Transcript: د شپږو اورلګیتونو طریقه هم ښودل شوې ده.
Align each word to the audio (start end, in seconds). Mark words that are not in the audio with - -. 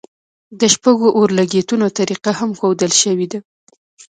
د 0.59 0.61
شپږو 0.73 1.07
اورلګیتونو 1.17 1.85
طریقه 1.99 2.31
هم 2.39 2.49
ښودل 2.59 2.91
شوې 3.01 3.27
ده. 3.31 3.39